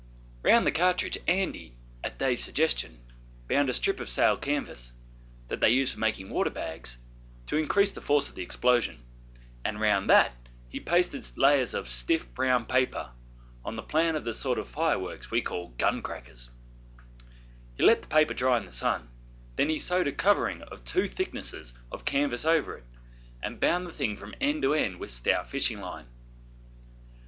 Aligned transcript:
Round 0.41 0.65
the 0.65 0.71
cartridge 0.71 1.19
Andy, 1.27 1.73
at 2.03 2.17
Dave's 2.17 2.43
suggestion, 2.43 3.01
bound 3.47 3.69
a 3.69 3.73
strip 3.75 3.99
of 3.99 4.09
sail 4.09 4.35
canvas 4.35 4.93
that 5.47 5.59
they 5.61 5.69
used 5.69 5.93
for 5.93 5.99
making 5.99 6.31
water 6.31 6.49
bags 6.49 6.97
to 7.45 7.57
increase 7.57 7.91
the 7.91 8.01
force 8.01 8.27
of 8.27 8.33
the 8.33 8.41
explosion, 8.41 9.03
and 9.63 9.79
round 9.79 10.09
that 10.09 10.35
he 10.69 10.79
pasted 10.79 11.29
layers 11.37 11.75
of 11.75 11.87
stiff 11.87 12.33
brown 12.33 12.65
paper 12.65 13.11
on 13.63 13.75
the 13.75 13.83
plan 13.83 14.15
of 14.15 14.23
the 14.25 14.33
sort 14.33 14.57
of 14.57 14.67
fireworks 14.67 15.29
we 15.29 15.39
called 15.39 15.77
'gun 15.77 16.01
crackers'. 16.01 16.49
He 17.75 17.83
let 17.83 18.01
the 18.01 18.07
paper 18.07 18.33
dry 18.33 18.57
in 18.57 18.65
the 18.65 18.71
sun, 18.71 19.07
then 19.55 19.69
he 19.69 19.77
sewed 19.77 20.07
a 20.07 20.11
covering 20.11 20.63
of 20.63 20.83
two 20.83 21.07
thicknesses 21.07 21.73
of 21.91 22.05
canvas 22.05 22.43
over 22.43 22.75
it, 22.79 22.85
and 23.43 23.59
bound 23.59 23.85
the 23.85 23.91
thing 23.91 24.15
from 24.17 24.33
end 24.41 24.63
to 24.63 24.73
end 24.73 24.99
with 24.99 25.11
stout 25.11 25.47
fishing 25.47 25.79
line. 25.79 26.07